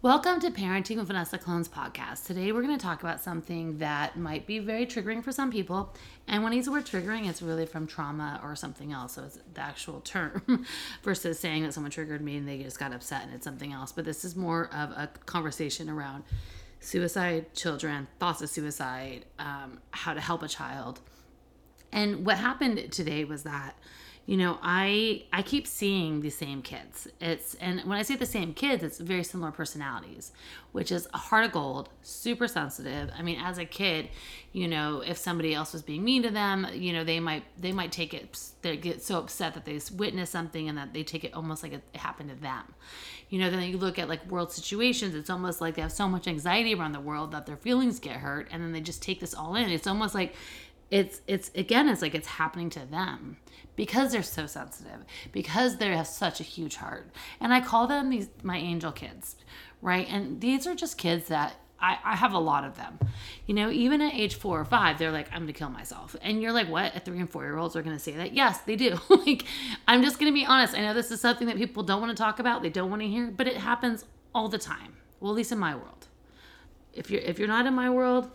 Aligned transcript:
Welcome 0.00 0.38
to 0.42 0.52
Parenting 0.52 0.98
with 0.98 1.08
Vanessa 1.08 1.38
Clones 1.38 1.68
podcast. 1.68 2.24
Today 2.24 2.52
we're 2.52 2.62
going 2.62 2.78
to 2.78 2.80
talk 2.80 3.02
about 3.02 3.20
something 3.20 3.78
that 3.78 4.16
might 4.16 4.46
be 4.46 4.60
very 4.60 4.86
triggering 4.86 5.24
for 5.24 5.32
some 5.32 5.50
people. 5.50 5.92
And 6.28 6.44
when 6.44 6.52
I 6.52 6.54
use 6.54 6.66
the 6.66 6.70
word 6.70 6.86
triggering, 6.86 7.28
it's 7.28 7.42
really 7.42 7.66
from 7.66 7.88
trauma 7.88 8.38
or 8.44 8.54
something 8.54 8.92
else. 8.92 9.14
So 9.14 9.24
it's 9.24 9.40
the 9.52 9.60
actual 9.60 10.00
term 10.00 10.64
versus 11.02 11.40
saying 11.40 11.64
that 11.64 11.74
someone 11.74 11.90
triggered 11.90 12.20
me 12.20 12.36
and 12.36 12.46
they 12.46 12.62
just 12.62 12.78
got 12.78 12.92
upset 12.92 13.24
and 13.24 13.34
it's 13.34 13.42
something 13.42 13.72
else. 13.72 13.90
But 13.90 14.04
this 14.04 14.24
is 14.24 14.36
more 14.36 14.72
of 14.72 14.90
a 14.90 15.10
conversation 15.26 15.90
around 15.90 16.22
suicide, 16.78 17.52
children, 17.54 18.06
thoughts 18.20 18.40
of 18.40 18.50
suicide, 18.50 19.24
um, 19.40 19.80
how 19.90 20.14
to 20.14 20.20
help 20.20 20.44
a 20.44 20.48
child. 20.48 21.00
And 21.92 22.26
what 22.26 22.38
happened 22.38 22.92
today 22.92 23.24
was 23.24 23.42
that 23.44 23.74
you 24.28 24.36
know 24.36 24.58
i 24.60 25.24
i 25.32 25.40
keep 25.40 25.66
seeing 25.66 26.20
the 26.20 26.28
same 26.28 26.60
kids. 26.60 27.08
It's 27.18 27.54
and 27.54 27.80
when 27.84 27.96
i 27.96 28.02
say 28.02 28.14
the 28.14 28.26
same 28.26 28.52
kids 28.52 28.82
it's 28.82 28.98
very 28.98 29.24
similar 29.24 29.50
personalities 29.50 30.32
which 30.72 30.92
is 30.92 31.08
a 31.14 31.16
heart 31.16 31.46
of 31.46 31.52
gold 31.52 31.88
super 32.02 32.46
sensitive. 32.46 33.10
I 33.18 33.22
mean 33.22 33.40
as 33.40 33.56
a 33.56 33.64
kid 33.64 34.10
you 34.52 34.68
know 34.68 35.00
if 35.00 35.16
somebody 35.16 35.54
else 35.54 35.72
was 35.72 35.80
being 35.80 36.04
mean 36.04 36.22
to 36.24 36.30
them 36.30 36.66
you 36.74 36.92
know 36.92 37.04
they 37.04 37.20
might 37.20 37.44
they 37.58 37.72
might 37.72 37.90
take 37.90 38.12
it 38.12 38.38
they 38.60 38.76
get 38.76 39.02
so 39.02 39.18
upset 39.18 39.54
that 39.54 39.64
they 39.64 39.80
witness 39.96 40.28
something 40.28 40.68
and 40.68 40.76
that 40.76 40.92
they 40.92 41.02
take 41.02 41.24
it 41.24 41.32
almost 41.32 41.62
like 41.62 41.72
it 41.72 41.82
happened 41.94 42.28
to 42.28 42.36
them. 42.36 42.64
You 43.30 43.38
know 43.38 43.50
then 43.50 43.62
you 43.62 43.78
look 43.78 43.98
at 43.98 44.10
like 44.10 44.30
world 44.30 44.52
situations 44.52 45.14
it's 45.14 45.30
almost 45.30 45.62
like 45.62 45.74
they 45.74 45.82
have 45.82 45.92
so 45.92 46.06
much 46.06 46.28
anxiety 46.28 46.74
around 46.74 46.92
the 46.92 47.00
world 47.00 47.32
that 47.32 47.46
their 47.46 47.56
feelings 47.56 47.98
get 47.98 48.16
hurt 48.16 48.48
and 48.50 48.62
then 48.62 48.72
they 48.72 48.82
just 48.82 49.02
take 49.02 49.20
this 49.20 49.32
all 49.32 49.54
in. 49.54 49.70
It's 49.70 49.86
almost 49.86 50.14
like 50.14 50.34
it's 50.90 51.20
it's 51.26 51.50
again 51.54 51.88
it's 51.88 52.02
like 52.02 52.14
it's 52.14 52.28
happening 52.28 52.70
to 52.70 52.86
them 52.86 53.36
because 53.76 54.12
they're 54.12 54.22
so 54.22 54.46
sensitive 54.46 55.04
because 55.32 55.76
they 55.76 55.94
have 55.94 56.06
such 56.06 56.40
a 56.40 56.44
huge 56.44 56.76
heart. 56.76 57.10
And 57.40 57.52
i 57.52 57.60
call 57.60 57.86
them 57.86 58.10
these 58.10 58.28
my 58.42 58.56
angel 58.56 58.92
kids 58.92 59.36
right? 59.80 60.08
And 60.10 60.40
these 60.40 60.66
are 60.66 60.74
just 60.74 60.98
kids 60.98 61.28
that 61.28 61.56
I, 61.80 61.96
I 62.04 62.16
have 62.16 62.32
a 62.32 62.38
lot 62.38 62.64
of 62.64 62.76
them. 62.76 62.98
You 63.46 63.54
know 63.54 63.70
even 63.70 64.00
at 64.00 64.14
age 64.14 64.34
four 64.34 64.58
or 64.60 64.64
five 64.64 64.98
they're 64.98 65.12
like 65.12 65.28
i'm 65.32 65.42
gonna 65.42 65.52
kill 65.52 65.70
myself. 65.70 66.16
And 66.22 66.42
you're 66.42 66.52
like 66.52 66.68
what? 66.68 66.96
A 66.96 67.00
three 67.00 67.20
and 67.20 67.30
four 67.30 67.44
year 67.44 67.56
olds 67.56 67.76
are 67.76 67.82
gonna 67.82 67.98
say 67.98 68.12
that? 68.12 68.32
Yes 68.32 68.58
they 68.60 68.76
do. 68.76 68.98
Like 69.08 69.44
i'm 69.86 70.02
just 70.02 70.18
gonna 70.18 70.32
be 70.32 70.44
honest. 70.44 70.74
I 70.74 70.80
know 70.80 70.94
this 70.94 71.10
is 71.10 71.20
something 71.20 71.46
that 71.46 71.56
people 71.56 71.82
don't 71.82 72.00
want 72.00 72.16
to 72.16 72.20
talk 72.20 72.38
about 72.38 72.62
they 72.62 72.70
don't 72.70 72.90
want 72.90 73.02
to 73.02 73.08
hear 73.08 73.30
but 73.30 73.46
it 73.46 73.56
happens 73.56 74.04
all 74.34 74.48
the 74.48 74.58
time. 74.58 74.96
Well 75.20 75.32
at 75.32 75.36
least 75.36 75.52
in 75.52 75.58
my 75.58 75.74
world. 75.74 76.08
If 76.92 77.10
you're 77.10 77.20
if 77.20 77.38
you're 77.38 77.48
not 77.48 77.66
in 77.66 77.74
my 77.74 77.90
world 77.90 78.30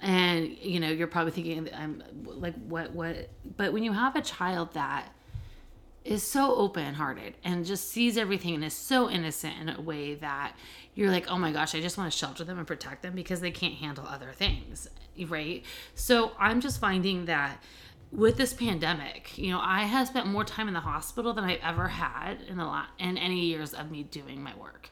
and 0.00 0.56
you 0.58 0.78
know 0.78 0.88
you're 0.88 1.06
probably 1.06 1.32
thinking 1.32 1.68
i'm 1.74 2.02
like 2.24 2.54
what 2.66 2.92
what? 2.92 3.30
But 3.56 3.72
when 3.72 3.82
you 3.82 3.92
have 3.92 4.14
a 4.16 4.20
child 4.20 4.74
that 4.74 5.08
is 6.04 6.22
so 6.22 6.54
open 6.54 6.94
hearted 6.94 7.34
and 7.42 7.64
just 7.64 7.90
sees 7.90 8.16
everything 8.16 8.54
and 8.54 8.64
is 8.64 8.74
so 8.74 9.10
innocent 9.10 9.54
in 9.60 9.68
a 9.68 9.80
way 9.80 10.14
that 10.14 10.54
you're 10.94 11.10
like 11.10 11.28
oh 11.28 11.38
my 11.38 11.50
gosh 11.50 11.74
i 11.74 11.80
just 11.80 11.98
want 11.98 12.10
to 12.12 12.16
shelter 12.16 12.44
them 12.44 12.58
and 12.58 12.66
protect 12.66 13.02
them 13.02 13.14
because 13.14 13.40
they 13.40 13.50
can't 13.50 13.74
handle 13.74 14.06
other 14.06 14.32
things 14.32 14.88
right? 15.28 15.64
So 15.94 16.32
i'm 16.38 16.60
just 16.60 16.78
finding 16.78 17.24
that 17.24 17.62
with 18.12 18.36
this 18.36 18.52
pandemic 18.52 19.36
you 19.36 19.50
know 19.50 19.60
i 19.60 19.82
have 19.82 20.06
spent 20.06 20.26
more 20.26 20.44
time 20.44 20.68
in 20.68 20.74
the 20.74 20.80
hospital 20.80 21.32
than 21.32 21.44
i've 21.44 21.60
ever 21.62 21.88
had 21.88 22.40
in 22.48 22.56
the 22.56 22.64
lot 22.64 22.88
in 22.98 23.18
any 23.18 23.46
years 23.46 23.74
of 23.74 23.90
me 23.90 24.02
doing 24.04 24.42
my 24.42 24.54
work. 24.56 24.90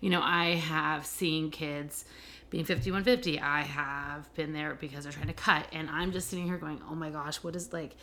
You 0.00 0.10
know 0.10 0.20
i 0.22 0.56
have 0.56 1.06
seen 1.06 1.50
kids 1.50 2.04
being 2.50 2.64
5150 2.64 3.40
i 3.40 3.62
have 3.62 4.32
been 4.34 4.52
there 4.52 4.74
because 4.74 5.04
they're 5.04 5.12
trying 5.12 5.28
to 5.28 5.32
cut. 5.32 5.66
And 5.72 5.88
i'm 5.88 6.12
just 6.12 6.28
sitting 6.28 6.46
here 6.46 6.58
going 6.58 6.80
oh 6.90 6.94
my 6.94 7.10
gosh 7.10 7.36
what 7.36 7.56
is 7.56 7.72
like 7.72 7.96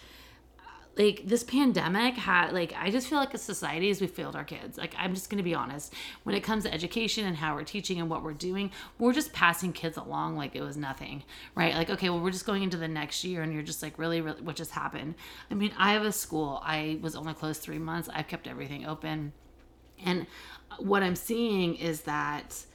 like 0.98 1.22
this 1.26 1.44
pandemic 1.44 2.16
had 2.16 2.52
like 2.54 2.74
i 2.76 2.90
just 2.90 3.08
feel 3.08 3.20
like 3.20 3.34
as 3.34 3.42
societies 3.42 4.02
we 4.02 4.08
failed 4.08 4.36
our 4.36 4.44
kids. 4.44 4.78
Like 4.78 4.96
i'm 4.98 5.14
just 5.14 5.30
going 5.30 5.38
to 5.38 5.44
be 5.44 5.54
honest. 5.54 5.94
When 6.24 6.36
it 6.36 6.42
comes 6.42 6.64
to 6.64 6.74
education 6.74 7.26
and 7.26 7.38
how 7.38 7.56
we're 7.56 7.64
teaching 7.64 8.00
and 8.00 8.10
what 8.10 8.24
we're 8.24 8.34
doing 8.34 8.72
we're 8.98 9.14
just 9.14 9.34
passing 9.34 9.74
kids 9.74 9.98
along 9.98 10.38
like 10.38 10.56
it 10.56 10.62
was 10.62 10.78
nothing 10.78 11.24
right? 11.56 11.76
Like 11.76 11.90
okay 11.90 12.10
well 12.10 12.20
we're 12.20 12.32
just 12.32 12.46
going 12.46 12.64
into 12.64 12.78
the 12.78 12.88
next 12.88 13.24
year 13.24 13.44
and 13.44 13.54
you're 13.54 13.64
just 13.64 13.84
like 13.84 14.00
really, 14.00 14.22
really 14.22 14.42
what 14.42 14.56
just 14.56 14.72
happened? 14.72 15.16
I 15.52 15.54
mean 15.54 15.74
i 15.78 15.94
have 15.94 16.04
a 16.04 16.12
school. 16.12 16.62
I 16.64 17.00
was 17.02 17.16
only 17.16 17.34
closed 17.34 17.62
three 17.62 17.80
months. 17.80 18.10
I've 18.12 18.28
kept 18.28 18.48
everything 18.48 18.86
open. 18.86 19.34
And 20.04 20.26
what 20.80 21.02
i'm 21.04 21.16
seeing 21.16 21.76
is 21.76 22.02
that 22.02 22.66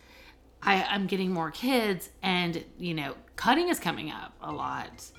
I, 0.62 0.84
I'm 0.84 1.06
getting 1.06 1.32
more 1.32 1.50
kids, 1.50 2.10
and 2.22 2.64
you 2.78 2.94
know, 2.94 3.14
cutting 3.36 3.68
is 3.68 3.80
coming 3.80 4.10
up 4.10 4.32
a 4.40 4.52
lot, 4.52 5.10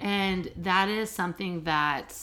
and 0.00 0.50
that 0.56 0.88
is 0.88 1.10
something 1.10 1.64
that 1.64 2.14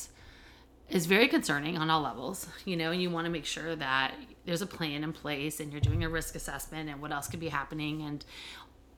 is 0.90 1.06
very 1.06 1.28
concerning 1.28 1.78
on 1.78 1.90
all 1.90 2.02
levels. 2.02 2.48
You 2.66 2.76
know, 2.76 2.92
and 2.92 3.02
you 3.02 3.10
want 3.10 3.26
to 3.26 3.32
make 3.32 3.46
sure 3.46 3.76
that 3.76 4.14
there's 4.46 4.62
a 4.62 4.68
plan 4.68 5.04
in 5.04 5.14
place, 5.14 5.60
and 5.60 5.72
you're 5.72 5.82
doing 5.82 6.04
a 6.04 6.10
risk 6.10 6.36
assessment, 6.36 6.90
and 6.90 7.02
what 7.02 7.12
else 7.12 7.28
could 7.28 7.40
be 7.40 7.50
happening, 7.50 8.02
and 8.02 8.26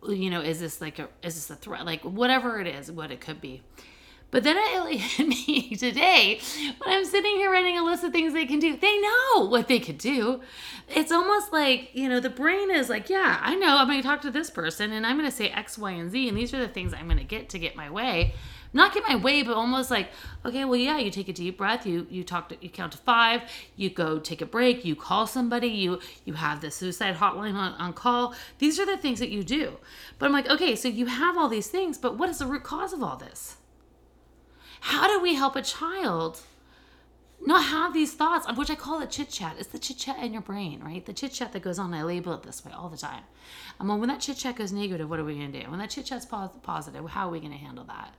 you 0.07 0.29
know, 0.29 0.41
is 0.41 0.59
this 0.59 0.81
like 0.81 0.99
a 0.99 1.07
is 1.21 1.35
this 1.35 1.49
a 1.49 1.55
threat, 1.55 1.85
like 1.85 2.01
whatever 2.01 2.59
it 2.59 2.67
is, 2.67 2.91
what 2.91 3.11
it 3.11 3.21
could 3.21 3.41
be. 3.41 3.61
But 4.29 4.43
then 4.43 4.57
it 4.57 4.97
hit 4.99 5.27
me 5.27 5.75
today 5.75 6.39
when 6.77 6.95
I'm 6.95 7.05
sitting 7.05 7.35
here 7.37 7.51
writing 7.51 7.77
a 7.77 7.83
list 7.83 8.03
of 8.03 8.11
things 8.11 8.33
they 8.33 8.45
can 8.45 8.59
do. 8.59 8.75
They 8.75 8.97
know 8.99 9.47
what 9.47 9.67
they 9.67 9.79
could 9.79 9.97
do. 9.97 10.41
It's 10.89 11.11
almost 11.11 11.53
like, 11.53 11.91
you 11.93 12.09
know, 12.09 12.19
the 12.19 12.29
brain 12.29 12.69
is 12.69 12.89
like, 12.89 13.09
yeah, 13.09 13.39
I 13.41 13.55
know 13.55 13.77
I'm 13.77 13.87
going 13.87 14.01
to 14.01 14.07
talk 14.07 14.21
to 14.21 14.31
this 14.31 14.49
person 14.49 14.91
and 14.91 15.05
I'm 15.05 15.17
going 15.17 15.29
to 15.29 15.35
say 15.35 15.49
X, 15.49 15.77
Y, 15.77 15.91
and 15.91 16.11
Z. 16.11 16.27
And 16.27 16.37
these 16.37 16.53
are 16.53 16.59
the 16.59 16.67
things 16.67 16.93
I'm 16.93 17.05
going 17.05 17.17
to 17.17 17.23
get 17.23 17.49
to 17.49 17.59
get 17.59 17.75
my 17.75 17.89
way. 17.89 18.33
Not 18.73 18.93
get 18.93 19.03
my 19.07 19.15
way, 19.15 19.43
but 19.43 19.55
almost 19.55 19.89
like, 19.89 20.09
okay, 20.45 20.65
well, 20.65 20.75
yeah, 20.75 20.97
you 20.97 21.09
take 21.09 21.29
a 21.29 21.33
deep 21.33 21.57
breath, 21.57 21.85
you 21.85 22.05
you 22.09 22.23
talk 22.23 22.49
to, 22.49 22.57
you 22.59 22.69
count 22.69 22.91
to 22.91 22.97
five, 22.97 23.43
you 23.77 23.89
go 23.89 24.19
take 24.19 24.41
a 24.41 24.45
break, 24.45 24.83
you 24.83 24.93
call 24.93 25.25
somebody, 25.25 25.69
you 25.69 25.99
you 26.25 26.33
have 26.33 26.59
the 26.59 26.69
suicide 26.69 27.15
hotline 27.15 27.55
on, 27.55 27.73
on 27.73 27.93
call. 27.93 28.35
These 28.59 28.77
are 28.77 28.85
the 28.85 28.97
things 28.97 29.19
that 29.19 29.29
you 29.29 29.43
do. 29.43 29.77
But 30.19 30.25
I'm 30.25 30.33
like, 30.33 30.49
okay, 30.49 30.75
so 30.75 30.89
you 30.89 31.05
have 31.05 31.37
all 31.37 31.47
these 31.47 31.67
things, 31.67 31.97
but 31.97 32.17
what 32.17 32.29
is 32.29 32.39
the 32.39 32.45
root 32.45 32.63
cause 32.63 32.91
of 32.91 33.01
all 33.01 33.15
this? 33.15 33.55
How 34.81 35.07
do 35.07 35.21
we 35.21 35.35
help 35.35 35.55
a 35.55 35.61
child 35.61 36.41
not 37.45 37.65
have 37.65 37.93
these 37.93 38.13
thoughts, 38.13 38.47
which 38.55 38.69
I 38.69 38.75
call 38.75 39.01
it 39.01 39.11
chit 39.11 39.29
chat? 39.29 39.55
It's 39.59 39.69
the 39.69 39.79
chit 39.79 39.97
chat 39.97 40.19
in 40.23 40.33
your 40.33 40.41
brain, 40.41 40.81
right? 40.83 41.05
The 41.05 41.13
chit 41.13 41.33
chat 41.33 41.53
that 41.53 41.61
goes 41.61 41.79
on. 41.79 41.93
I 41.93 42.03
label 42.03 42.33
it 42.33 42.43
this 42.43 42.63
way 42.65 42.71
all 42.71 42.89
the 42.89 42.97
time. 42.97 43.23
I'm 43.79 43.89
And 43.89 43.99
when 43.99 44.09
that 44.09 44.21
chit 44.21 44.37
chat 44.37 44.55
goes 44.55 44.71
negative, 44.71 45.09
what 45.09 45.19
are 45.19 45.23
we 45.23 45.35
going 45.35 45.51
to 45.51 45.63
do? 45.63 45.69
When 45.69 45.79
that 45.79 45.89
chit 45.89 46.05
chat's 46.05 46.25
positive, 46.25 47.09
how 47.09 47.27
are 47.27 47.31
we 47.31 47.39
going 47.39 47.51
to 47.51 47.57
handle 47.57 47.85
that? 47.85 48.13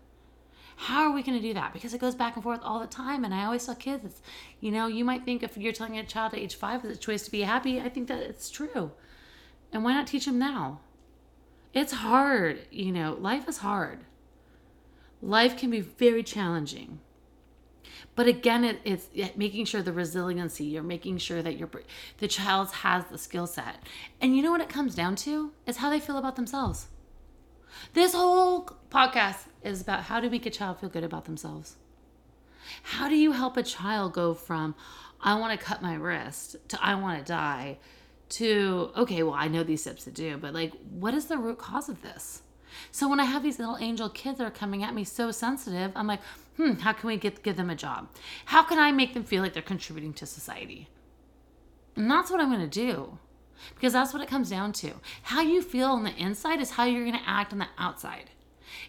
How 0.77 1.09
are 1.09 1.13
we 1.13 1.25
going 1.25 1.37
to 1.37 1.43
do 1.43 1.55
that? 1.55 1.73
Because 1.73 1.93
it 1.93 2.01
goes 2.01 2.15
back 2.15 2.37
and 2.37 2.43
forth 2.43 2.61
all 2.63 2.79
the 2.79 2.87
time. 2.87 3.25
And 3.25 3.35
I 3.35 3.45
always 3.45 3.67
tell 3.67 3.75
kids, 3.75 4.05
it's, 4.05 4.23
you 4.61 4.71
know, 4.71 4.87
you 4.87 5.05
might 5.05 5.25
think 5.25 5.43
if 5.43 5.57
you're 5.57 5.73
telling 5.73 5.99
a 5.99 6.05
child 6.05 6.35
at 6.35 6.39
age 6.39 6.55
five 6.55 6.85
it's 6.85 6.99
a 6.99 7.01
choice 7.01 7.25
to 7.25 7.31
be 7.33 7.43
happy, 7.43 7.81
I 7.81 7.89
think 7.89 8.07
that 8.09 8.23
it's 8.23 8.49
true. 8.49 8.93
And 9.73 9.83
why 9.83 9.95
not 9.95 10.07
teach 10.07 10.27
them 10.27 10.39
now? 10.39 10.81
It's 11.75 11.93
hard, 11.93 12.61
you 12.71 12.93
know, 12.93 13.17
life 13.19 13.49
is 13.49 13.59
hard 13.59 14.05
life 15.23 15.57
can 15.57 15.71
be 15.71 15.81
very 15.81 16.23
challenging. 16.23 17.01
But 18.15 18.27
again 18.27 18.65
it, 18.65 18.81
it's 18.85 19.09
making 19.37 19.67
sure 19.67 19.83
the 19.83 19.93
resiliency 19.93 20.65
you're 20.65 20.83
making 20.83 21.19
sure 21.19 21.43
that 21.43 21.57
your 21.57 21.71
the 22.19 22.29
child 22.29 22.73
has 22.73 23.05
the 23.05 23.19
skill 23.19 23.47
set. 23.47 23.77
And 24.21 24.37
you 24.37 24.43
know 24.43 24.51
what 24.51 24.61
it 24.61 24.69
comes 24.69 24.95
down 24.95 25.17
to? 25.17 25.53
Is 25.67 25.79
how 25.79 25.91
they 25.91 26.01
feel 26.01 26.19
about 26.19 26.37
themselves. 26.37 26.89
This 27.93 28.15
whole 28.15 28.71
podcast 28.91 29.47
is 29.63 29.81
about 29.81 30.05
how 30.05 30.21
to 30.21 30.31
make 30.31 30.47
a 30.47 30.51
child 30.51 30.81
feel 30.81 30.89
good 30.89 31.05
about 31.05 31.27
themselves. 31.27 31.77
How 32.83 33.09
do 33.09 33.15
you 33.15 33.33
help 33.33 33.57
a 33.57 33.63
child 33.63 34.13
go 34.13 34.35
from 34.35 34.75
i 35.21 35.35
want 35.35 35.59
to 35.59 35.65
cut 35.65 35.83
my 35.83 35.95
wrist 35.95 36.57
to 36.69 36.83
i 36.83 36.95
want 36.95 37.19
to 37.19 37.33
die 37.33 37.79
to 38.29 38.91
okay 38.97 39.23
well 39.23 39.35
i 39.35 39.49
know 39.49 39.63
these 39.63 39.83
steps 39.83 40.05
to 40.05 40.11
do 40.11 40.37
but 40.37 40.55
like 40.55 40.73
what 40.91 41.15
is 41.15 41.27
the 41.27 41.39
root 41.39 41.59
cause 41.59 41.89
of 41.89 42.03
this 42.03 42.43
so 42.91 43.09
when 43.09 43.21
I 43.21 43.25
have 43.25 43.43
these 43.43 43.59
little 43.59 43.77
angel 43.79 44.09
kids 44.09 44.39
that 44.39 44.45
are 44.45 44.51
coming 44.51 44.83
at 44.83 44.95
me 44.95 45.05
so 45.05 45.31
sensitive, 45.31 45.93
I'm 45.95 46.07
like, 46.07 46.21
hmm, 46.57 46.73
how 46.75 46.93
can 46.93 47.09
we 47.09 47.17
get 47.17 47.43
give 47.43 47.57
them 47.57 47.71
a 47.71 47.75
job? 47.75 48.09
How 48.47 48.63
can 48.63 48.79
I 48.79 48.93
make 48.93 49.15
them 49.15 49.25
feel 49.25 49.43
like 49.43 49.55
they're 49.55 49.63
contributing 49.63 50.13
to 50.15 50.27
society? 50.27 50.89
And 51.97 52.11
that's 52.11 52.31
what 52.31 52.41
I'm 52.41 52.49
to 52.61 52.67
do. 52.67 53.19
Because 53.75 53.93
that's 53.93 54.13
what 54.13 54.23
it 54.23 54.29
comes 54.29 54.51
down 54.51 54.73
to. 54.75 54.95
How 55.23 55.41
you 55.41 55.63
feel 55.63 55.89
on 55.89 56.05
the 56.05 56.15
inside 56.15 56.61
is 56.61 56.73
how 56.73 56.85
you're 56.85 57.05
to 57.17 57.29
act 57.29 57.53
on 57.53 57.59
the 57.59 57.67
outside. 57.77 58.31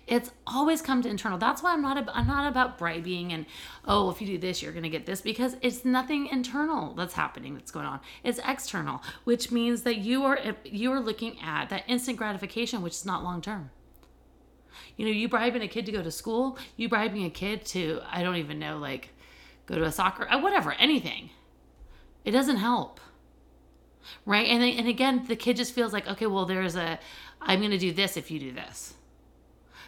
It's 0.07 0.31
always 0.47 0.81
come 0.81 1.01
to 1.03 1.09
internal. 1.09 1.37
That's 1.37 1.61
why 1.61 1.73
I'm 1.73 1.81
not 1.81 1.97
a, 1.97 2.17
I'm 2.17 2.27
not 2.27 2.47
about 2.49 2.77
bribing 2.77 3.33
and 3.33 3.45
oh 3.85 4.09
if 4.09 4.21
you 4.21 4.27
do 4.27 4.37
this 4.37 4.61
you're 4.61 4.71
going 4.71 4.83
to 4.83 4.89
get 4.89 5.05
this 5.05 5.21
because 5.21 5.55
it's 5.61 5.85
nothing 5.85 6.27
internal 6.27 6.93
that's 6.93 7.13
happening 7.13 7.53
that's 7.53 7.71
going 7.71 7.85
on. 7.85 7.99
It's 8.23 8.39
external, 8.45 9.01
which 9.23 9.51
means 9.51 9.83
that 9.83 9.97
you 9.97 10.23
are 10.23 10.39
you 10.63 10.91
are 10.91 10.99
looking 10.99 11.39
at 11.41 11.69
that 11.69 11.83
instant 11.87 12.17
gratification 12.17 12.81
which 12.81 12.93
is 12.93 13.05
not 13.05 13.23
long 13.23 13.41
term. 13.41 13.71
You 14.97 15.05
know, 15.05 15.11
you 15.11 15.29
bribing 15.29 15.61
a 15.61 15.67
kid 15.67 15.85
to 15.85 15.91
go 15.91 16.03
to 16.03 16.11
school, 16.11 16.57
you 16.75 16.89
bribing 16.89 17.23
a 17.25 17.29
kid 17.29 17.65
to, 17.67 18.01
I 18.09 18.23
don't 18.23 18.35
even 18.35 18.59
know, 18.59 18.77
like 18.77 19.09
go 19.65 19.75
to 19.75 19.83
a 19.83 19.91
soccer, 19.91 20.29
uh, 20.29 20.41
whatever, 20.41 20.73
anything. 20.73 21.29
It 22.25 22.31
doesn't 22.31 22.57
help. 22.57 22.99
Right? 24.25 24.47
And, 24.47 24.63
and 24.63 24.87
again, 24.87 25.25
the 25.27 25.35
kid 25.35 25.57
just 25.57 25.73
feels 25.73 25.93
like, 25.93 26.07
okay, 26.07 26.25
well, 26.25 26.45
there's 26.45 26.75
a, 26.75 26.99
I'm 27.41 27.59
going 27.59 27.71
to 27.71 27.77
do 27.77 27.93
this 27.93 28.17
if 28.17 28.31
you 28.31 28.39
do 28.39 28.51
this. 28.51 28.93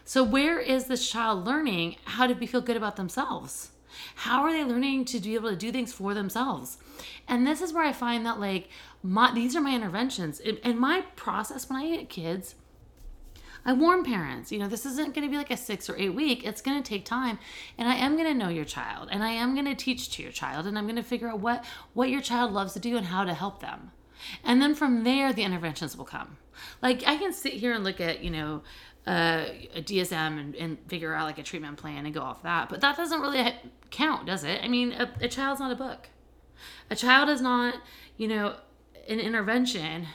So, 0.03 0.24
where 0.24 0.59
is 0.59 0.86
this 0.86 1.09
child 1.09 1.45
learning 1.45 1.98
how 2.06 2.27
to 2.27 2.36
be, 2.36 2.45
feel 2.45 2.62
good 2.62 2.77
about 2.77 2.95
themselves? 2.95 3.71
How 4.15 4.44
are 4.44 4.51
they 4.51 4.63
learning 4.63 5.06
to 5.06 5.19
be 5.19 5.36
able 5.36 5.50
to 5.50 5.56
do 5.56 5.71
things 5.71 5.94
for 5.94 6.13
themselves? 6.13 6.77
And 7.27 7.45
this 7.45 7.62
is 7.62 7.74
where 7.74 7.83
I 7.83 7.94
find 7.94 8.25
that 8.25 8.39
like 8.39 8.69
my 9.03 9.33
these 9.33 9.56
are 9.56 9.62
my 9.62 9.75
interventions. 9.75 10.39
In, 10.39 10.80
my 10.80 11.01
process 11.15 11.69
when 11.69 11.80
I 11.80 11.95
get 11.95 12.09
kids, 12.09 12.56
I 13.63 13.74
warn 13.74 14.03
parents, 14.03 14.51
you 14.51 14.57
know, 14.57 14.68
this 14.68 14.88
isn't 14.88 15.13
going 15.13 15.27
to 15.27 15.31
be 15.31 15.38
like 15.38 15.51
a 15.51 15.57
six 15.57 15.88
or 15.88 15.98
eight 15.98 16.15
week. 16.15 16.44
It's 16.44 16.62
going 16.62 16.81
to 16.81 16.88
take 16.88 17.06
time, 17.06 17.38
and 17.77 17.88
I 17.88 17.95
am 17.95 18.15
going 18.15 18.27
to 18.27 18.33
know 18.33 18.50
your 18.50 18.65
child, 18.65 19.09
and 19.12 19.24
I 19.24 19.31
am 19.31 19.53
going 19.53 19.68
to 19.68 19.75
teach 19.75 20.09
to 20.15 20.24
your 20.24 20.31
child, 20.31 20.65
and 20.65 20.77
I'm 20.77 20.86
going 20.86 20.95
to 20.95 21.03
figure 21.03 21.27
out 21.27 21.39
what 21.39 21.63
what 21.94 22.09
your 22.09 22.21
child 22.21 22.53
loves 22.53 22.74
to 22.74 22.80
do 22.80 22.98
and 22.98 23.07
how 23.07 23.24
to 23.24 23.33
help 23.33 23.59
them, 23.59 23.92
and 24.44 24.62
then 24.62 24.76
from 24.76 25.04
there 25.04 25.34
the 25.34 25.44
interventions 25.44 25.98
will 25.98 26.06
come. 26.06 26.38
Like 26.82 27.04
I 27.08 27.18
can 27.18 27.34
sit 27.34 27.54
here 27.54 27.74
and 27.74 27.84
look 27.84 28.02
at 28.02 28.24
you 28.24 28.30
know 28.30 28.64
uh, 29.08 29.46
a 29.76 29.82
DSM 29.82 30.40
and, 30.40 30.56
and 30.56 30.78
figure 30.88 31.14
out 31.14 31.26
like 31.26 31.40
a 31.40 31.44
treatment 31.44 31.78
plan 31.78 32.06
and 32.06 32.14
go 32.14 32.22
off 32.22 32.44
that, 32.44 32.70
but 32.70 32.82
that 32.82 32.98
doesn't 32.98 33.22
really 33.22 33.54
count, 33.90 34.26
does 34.26 34.44
it? 34.44 34.62
I 34.64 34.68
mean, 34.68 34.92
a, 34.94 35.12
a 35.22 35.28
child's 35.28 35.60
not 35.60 35.72
a 35.72 35.76
book. 35.76 36.10
A 36.90 36.96
child 36.96 37.30
is 37.30 37.42
not, 37.42 37.76
you 38.18 38.28
know, 38.28 38.56
an 39.08 39.20
intervention 39.20 40.08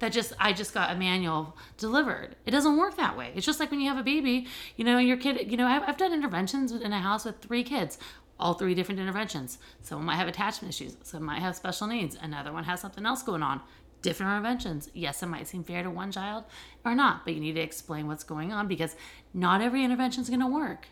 that 0.00 0.10
just 0.10 0.32
I 0.40 0.52
just 0.52 0.74
got 0.74 0.90
a 0.90 0.98
manual 0.98 1.56
delivered. 1.78 2.34
It 2.44 2.50
doesn't 2.50 2.76
work 2.76 2.96
that 2.96 3.16
way. 3.16 3.30
It's 3.36 3.46
just 3.46 3.60
like 3.60 3.70
when 3.70 3.80
you 3.80 3.88
have 3.88 3.98
a 3.98 4.02
baby, 4.02 4.48
you 4.76 4.84
know, 4.84 4.98
your 4.98 5.16
kid, 5.16 5.48
you 5.48 5.56
know, 5.56 5.66
I've, 5.66 5.82
I've 5.86 5.96
done 5.96 6.12
interventions 6.12 6.72
in 6.72 6.92
a 6.92 6.98
house 6.98 7.24
with 7.24 7.38
three 7.38 7.62
kids, 7.62 7.98
all 8.42 8.54
three 8.54 8.74
different 8.74 9.00
interventions. 9.00 9.58
Someone 9.82 10.06
might 10.06 10.16
have 10.16 10.26
attachment 10.26 10.74
issues, 10.74 10.96
some 11.02 11.22
might 11.22 11.40
have 11.40 11.54
special 11.54 11.86
needs, 11.86 12.18
another 12.20 12.52
one 12.52 12.64
has 12.64 12.80
something 12.80 13.06
else 13.06 13.22
going 13.22 13.42
on. 13.42 13.60
Different 14.02 14.32
interventions. 14.32 14.90
Yes, 14.94 15.22
it 15.22 15.26
might 15.26 15.46
seem 15.46 15.62
fair 15.62 15.84
to 15.84 15.90
one 15.90 16.10
child 16.10 16.42
or 16.84 16.92
not, 16.92 17.24
but 17.24 17.34
you 17.34 17.40
need 17.40 17.54
to 17.54 17.60
explain 17.60 18.08
what's 18.08 18.24
going 18.24 18.52
on 18.52 18.66
because 18.66 18.96
not 19.32 19.60
every 19.60 19.84
intervention 19.84 20.22
is 20.22 20.28
going 20.28 20.40
to 20.40 20.46
work. 20.48 20.88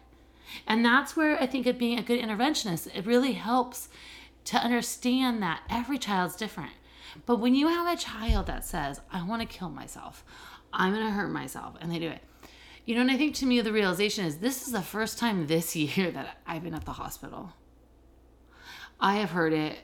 And 0.64 0.84
that's 0.84 1.16
where 1.16 1.40
I 1.42 1.46
think 1.46 1.66
of 1.66 1.76
being 1.76 1.98
a 1.98 2.04
good 2.04 2.20
interventionist, 2.20 2.94
it 2.94 3.04
really 3.04 3.32
helps 3.32 3.88
to 4.44 4.56
understand 4.56 5.42
that 5.42 5.62
every 5.68 5.98
child's 5.98 6.36
different. 6.36 6.72
But 7.26 7.40
when 7.40 7.56
you 7.56 7.66
have 7.66 7.92
a 7.92 8.00
child 8.00 8.46
that 8.46 8.64
says, 8.64 9.00
I 9.12 9.26
want 9.26 9.42
to 9.42 9.58
kill 9.58 9.70
myself, 9.70 10.24
I'm 10.72 10.94
going 10.94 11.04
to 11.04 11.12
hurt 11.12 11.30
myself, 11.30 11.74
and 11.80 11.90
they 11.90 11.98
do 11.98 12.08
it. 12.08 12.22
You 12.84 12.94
know, 12.94 13.02
and 13.02 13.10
I 13.10 13.16
think 13.16 13.34
to 13.36 13.46
me, 13.46 13.60
the 13.60 13.72
realization 13.72 14.24
is 14.24 14.38
this 14.38 14.66
is 14.66 14.72
the 14.72 14.82
first 14.82 15.18
time 15.18 15.46
this 15.46 15.76
year 15.76 16.10
that 16.12 16.38
I've 16.46 16.64
been 16.64 16.74
at 16.74 16.84
the 16.84 16.92
hospital. 16.92 17.52
I 18.98 19.16
have 19.16 19.30
heard 19.30 19.52
it 19.52 19.78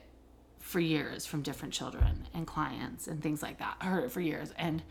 for 0.59 0.79
years 0.79 1.25
from 1.25 1.41
different 1.41 1.73
children 1.73 2.27
and 2.33 2.45
clients 2.45 3.07
and 3.07 3.21
things 3.21 3.41
like 3.41 3.59
that. 3.59 3.77
I 3.79 3.85
heard 3.85 4.03
it 4.03 4.11
for 4.11 4.21
years. 4.21 4.53
And 4.57 4.83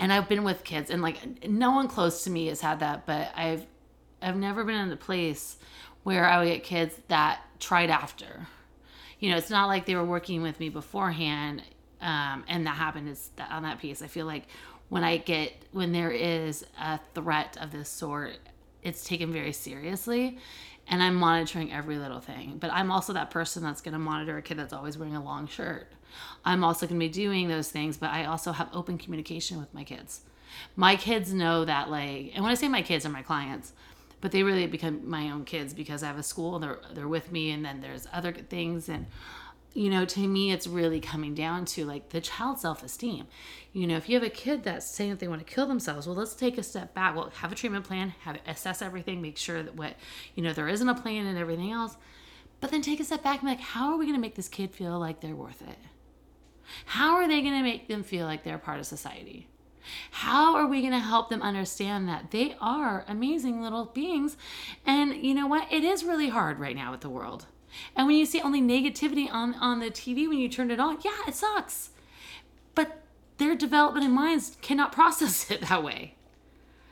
and 0.00 0.12
I've 0.12 0.28
been 0.28 0.44
with 0.44 0.62
kids 0.62 0.90
and 0.90 1.02
like 1.02 1.48
no 1.48 1.72
one 1.72 1.88
close 1.88 2.24
to 2.24 2.30
me 2.30 2.46
has 2.46 2.60
had 2.60 2.80
that, 2.80 3.06
but 3.06 3.32
I've 3.34 3.66
I've 4.20 4.36
never 4.36 4.64
been 4.64 4.76
in 4.76 4.92
a 4.92 4.96
place 4.96 5.56
where 6.02 6.24
I 6.26 6.38
would 6.38 6.48
get 6.48 6.64
kids 6.64 6.94
that 7.08 7.40
tried 7.58 7.90
after 7.90 8.46
you 9.18 9.30
know, 9.30 9.36
it's 9.36 9.50
not 9.50 9.66
like 9.66 9.86
they 9.86 9.96
were 9.96 10.04
working 10.04 10.42
with 10.42 10.60
me 10.60 10.68
beforehand. 10.68 11.62
Um, 12.00 12.44
and 12.46 12.66
that 12.66 12.76
happened 12.76 13.08
is 13.08 13.30
that 13.36 13.50
on 13.50 13.64
that 13.64 13.80
piece. 13.80 14.02
I 14.02 14.06
feel 14.06 14.26
like 14.26 14.46
when 14.88 15.04
I 15.04 15.18
get 15.18 15.52
when 15.72 15.92
there 15.92 16.10
is 16.10 16.64
a 16.80 16.98
threat 17.14 17.56
of 17.60 17.70
this 17.72 17.88
sort, 17.88 18.38
it's 18.82 19.04
taken 19.04 19.32
very 19.32 19.52
seriously, 19.52 20.38
and 20.86 21.02
I'm 21.02 21.14
monitoring 21.14 21.72
every 21.72 21.98
little 21.98 22.20
thing. 22.20 22.56
But 22.58 22.70
I'm 22.72 22.90
also 22.90 23.12
that 23.12 23.30
person 23.30 23.62
that's 23.62 23.80
going 23.80 23.92
to 23.92 23.98
monitor 23.98 24.36
a 24.38 24.42
kid 24.42 24.58
that's 24.58 24.72
always 24.72 24.96
wearing 24.96 25.16
a 25.16 25.22
long 25.22 25.46
shirt. 25.46 25.92
I'm 26.44 26.64
also 26.64 26.86
going 26.86 26.98
to 26.98 27.06
be 27.06 27.12
doing 27.12 27.48
those 27.48 27.70
things, 27.70 27.96
but 27.96 28.10
I 28.10 28.24
also 28.24 28.52
have 28.52 28.68
open 28.72 28.96
communication 28.98 29.58
with 29.58 29.72
my 29.74 29.84
kids. 29.84 30.22
My 30.74 30.96
kids 30.96 31.32
know 31.32 31.66
that, 31.66 31.90
like, 31.90 32.32
and 32.34 32.42
when 32.42 32.50
I 32.50 32.54
say 32.54 32.68
my 32.68 32.80
kids 32.80 33.04
are 33.04 33.10
my 33.10 33.22
clients, 33.22 33.74
but 34.20 34.32
they 34.32 34.42
really 34.42 34.66
become 34.66 35.08
my 35.08 35.30
own 35.30 35.44
kids 35.44 35.74
because 35.74 36.02
I 36.02 36.06
have 36.06 36.18
a 36.18 36.22
school 36.22 36.58
they're 36.58 36.80
they're 36.92 37.08
with 37.08 37.30
me 37.30 37.50
and 37.50 37.64
then 37.64 37.80
there's 37.80 38.06
other 38.12 38.32
things 38.32 38.88
and 38.88 39.06
you 39.74 39.90
know 39.90 40.04
to 40.04 40.26
me 40.26 40.50
it's 40.50 40.66
really 40.66 41.00
coming 41.00 41.34
down 41.34 41.64
to 41.64 41.84
like 41.84 42.08
the 42.10 42.20
child 42.20 42.58
self-esteem 42.58 43.26
you 43.72 43.86
know 43.86 43.96
if 43.96 44.08
you 44.08 44.14
have 44.14 44.22
a 44.22 44.30
kid 44.30 44.64
that's 44.64 44.86
saying 44.86 45.10
that 45.10 45.18
they 45.18 45.28
want 45.28 45.44
to 45.44 45.54
kill 45.54 45.66
themselves 45.66 46.06
well 46.06 46.16
let's 46.16 46.34
take 46.34 46.58
a 46.58 46.62
step 46.62 46.94
back 46.94 47.14
well 47.14 47.30
have 47.36 47.52
a 47.52 47.54
treatment 47.54 47.84
plan 47.84 48.14
have 48.22 48.38
assess 48.46 48.82
everything 48.82 49.20
make 49.20 49.36
sure 49.36 49.62
that 49.62 49.76
what 49.76 49.94
you 50.34 50.42
know 50.42 50.52
there 50.52 50.68
isn't 50.68 50.88
a 50.88 50.94
plan 50.94 51.26
and 51.26 51.38
everything 51.38 51.70
else 51.70 51.96
but 52.60 52.70
then 52.70 52.82
take 52.82 53.00
a 53.00 53.04
step 53.04 53.22
back 53.22 53.40
and 53.40 53.48
like 53.48 53.60
how 53.60 53.92
are 53.92 53.96
we 53.96 54.04
going 54.04 54.16
to 54.16 54.20
make 54.20 54.34
this 54.34 54.48
kid 54.48 54.70
feel 54.70 54.98
like 54.98 55.20
they're 55.20 55.36
worth 55.36 55.62
it 55.62 55.78
how 56.84 57.16
are 57.16 57.28
they 57.28 57.40
going 57.40 57.54
to 57.54 57.62
make 57.62 57.88
them 57.88 58.02
feel 58.02 58.26
like 58.26 58.44
they're 58.44 58.58
part 58.58 58.78
of 58.78 58.86
society 58.86 59.46
how 60.10 60.56
are 60.56 60.66
we 60.66 60.80
going 60.80 60.92
to 60.92 60.98
help 60.98 61.30
them 61.30 61.42
understand 61.42 62.08
that 62.08 62.30
they 62.30 62.56
are 62.60 63.04
amazing 63.08 63.62
little 63.62 63.86
beings? 63.86 64.36
And 64.84 65.14
you 65.14 65.34
know 65.34 65.46
what? 65.46 65.72
It 65.72 65.84
is 65.84 66.04
really 66.04 66.28
hard 66.28 66.58
right 66.58 66.76
now 66.76 66.90
with 66.90 67.00
the 67.00 67.08
world. 67.08 67.46
And 67.98 68.06
when 68.06 68.16
you 68.16 68.26
see 68.26 68.40
only 68.40 68.62
negativity 68.62 69.28
on, 69.30 69.54
on 69.54 69.80
the 69.80 69.90
TV 69.90 70.28
when 70.28 70.38
you 70.38 70.48
turn 70.48 70.70
it 70.70 70.78
on, 70.78 70.98
yeah, 71.04 71.18
it 71.26 71.34
sucks. 71.34 71.90
But 72.76 73.02
their 73.38 73.56
development 73.56 74.06
in 74.06 74.12
minds 74.12 74.56
cannot 74.62 74.92
process 74.98 75.50
it 75.50 75.62
that 75.62 75.82
way. 75.82 76.14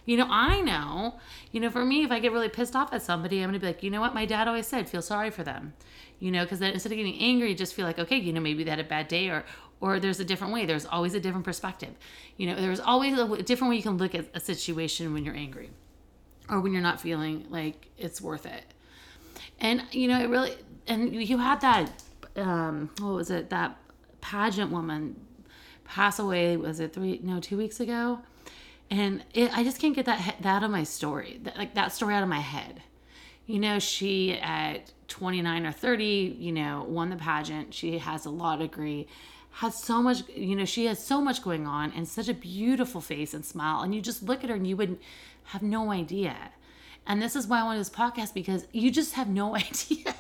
You 0.05 0.17
know, 0.17 0.27
I 0.29 0.61
know, 0.61 1.19
you 1.53 1.61
know, 1.61 1.71
for 1.71 1.85
me, 1.85 2.05
if 2.05 2.11
I 2.11 2.19
get 2.19 2.33
really 2.33 2.49
pissed 2.49 2.77
off 2.77 2.93
at 2.93 3.03
somebody, 3.03 3.41
I'm 3.41 3.53
to 3.53 3.59
be 3.59 3.67
like, 3.67 3.83
you 3.83 3.91
know 3.91 4.01
what? 4.01 4.15
My 4.15 4.27
dad 4.27 4.47
always 4.47 4.67
said, 4.67 4.89
feel 4.89 5.03
sorry 5.03 5.31
for 5.31 5.43
them. 5.43 5.75
You 6.19 6.31
know, 6.31 6.45
because 6.45 6.59
then 6.59 6.73
instead 6.73 6.93
of 6.93 6.99
getting 6.99 7.19
angry, 7.19 7.55
just 7.55 7.75
feel 7.75 7.87
like, 7.87 7.99
okay, 7.99 8.17
you 8.17 8.33
know, 8.33 8.41
maybe 8.41 8.65
they 8.65 8.71
had 8.71 8.79
a 8.79 8.85
bad 8.85 9.09
day 9.09 9.29
or, 9.29 9.45
or 9.81 10.01
there's 10.01 10.21
a 10.21 10.25
different 10.25 10.53
way. 10.53 10.65
There's 10.65 10.87
always 10.87 11.15
a 11.15 11.21
different 11.21 11.45
perspective. 11.45 11.95
You 12.37 12.49
know, 12.49 12.57
there's 12.57 12.81
always 12.81 13.19
a 13.19 13.43
different 13.43 13.71
way 13.71 13.77
you 13.77 13.83
can 13.83 13.99
look 13.99 14.15
at 14.15 14.27
a 14.35 14.41
situation 14.41 15.13
when 15.13 15.25
you're 15.25 15.35
angry 15.35 15.71
or 16.49 16.61
when 16.61 16.73
you're 16.73 16.83
not 16.83 17.01
feeling 17.01 17.47
like 17.51 17.89
it's 17.99 18.21
worth 18.21 18.47
it. 18.47 18.65
And, 19.61 19.83
you 19.91 20.09
know, 20.09 20.21
it 20.21 20.29
really, 20.29 20.57
and 20.87 21.15
you 21.15 21.39
had 21.39 21.61
that, 21.61 22.03
um, 22.37 22.91
what 23.01 23.15
was 23.15 23.31
it, 23.31 23.51
that 23.51 23.77
pageant 24.21 24.71
woman 24.71 25.17
pass 25.85 26.19
away, 26.19 26.57
was 26.57 26.81
it 26.81 26.93
three, 26.93 27.21
no, 27.23 27.41
two 27.41 27.57
weeks 27.57 27.81
ago? 27.81 28.21
And 28.91 29.25
it, 29.35 29.57
I 29.57 29.65
just 29.65 29.81
can't 29.81 29.95
get 29.95 30.07
that, 30.07 30.37
that 30.41 30.57
out 30.57 30.63
of 30.63 30.71
my 30.71 30.85
story, 30.85 31.41
that, 31.43 31.57
like 31.57 31.75
that 31.75 31.93
story 31.93 32.15
out 32.15 32.23
of 32.23 32.29
my 32.29 32.41
head. 32.41 32.83
You 33.47 33.59
know, 33.61 33.79
she 33.79 34.35
at 34.35 34.93
29 35.09 35.67
or 35.67 35.73
30, 35.73 36.37
you 36.39 36.53
know, 36.53 36.85
won 36.89 37.11
the 37.11 37.17
pageant. 37.17 37.75
She 37.75 37.99
has 37.99 38.27
a 38.27 38.31
law 38.31 38.57
degree 38.57 39.07
has 39.57 39.83
so 39.83 40.03
much 40.03 40.23
you 40.29 40.55
know 40.55 40.67
she 40.67 40.85
has 40.85 41.03
so 41.03 41.19
much 41.19 41.43
going 41.43 41.67
on 41.67 41.91
and 41.93 42.07
such 42.07 42.29
a 42.29 42.35
beautiful 42.35 43.01
face 43.01 43.33
and 43.33 43.43
smile 43.43 43.81
and 43.81 43.95
you 43.95 44.03
just 44.03 44.23
look 44.23 44.45
at 44.45 44.51
her 44.51 44.57
and 44.57 44.67
you 44.67 44.77
wouldn't 44.77 45.01
have 45.45 45.63
no 45.63 45.91
idea 45.91 46.37
and 47.07 47.23
this 47.23 47.37
is 47.37 47.47
why 47.47 47.61
i 47.61 47.65
wanted 47.65 47.81
this 47.81 47.91
podcast 47.91 48.35
because 48.35 48.67
you 48.73 48.91
just 48.91 49.15
have 49.15 49.29
no 49.29 49.55
idea. 49.57 50.15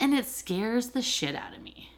And 0.00 0.14
it 0.14 0.26
scares 0.26 0.90
the 0.90 1.02
shit 1.02 1.34
out 1.34 1.56
of 1.56 1.62
me. 1.62 1.90